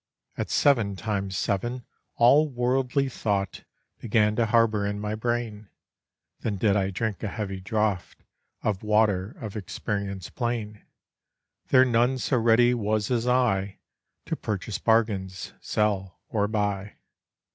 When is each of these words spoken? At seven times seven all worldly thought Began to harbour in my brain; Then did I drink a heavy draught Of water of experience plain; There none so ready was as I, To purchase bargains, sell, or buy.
At 0.35 0.49
seven 0.49 0.95
times 0.95 1.37
seven 1.37 1.85
all 2.15 2.49
worldly 2.49 3.07
thought 3.07 3.65
Began 3.99 4.35
to 4.37 4.47
harbour 4.47 4.83
in 4.83 4.99
my 4.99 5.13
brain; 5.13 5.69
Then 6.39 6.57
did 6.57 6.75
I 6.75 6.89
drink 6.89 7.21
a 7.21 7.27
heavy 7.27 7.59
draught 7.59 8.23
Of 8.63 8.81
water 8.81 9.35
of 9.39 9.55
experience 9.55 10.31
plain; 10.31 10.81
There 11.67 11.85
none 11.85 12.17
so 12.17 12.39
ready 12.39 12.73
was 12.73 13.11
as 13.11 13.27
I, 13.27 13.77
To 14.25 14.35
purchase 14.35 14.79
bargains, 14.79 15.53
sell, 15.61 16.19
or 16.29 16.47
buy. 16.47 16.93